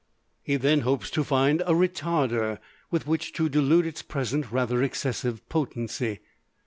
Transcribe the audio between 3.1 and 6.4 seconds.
to dilute its present rather excessive potency.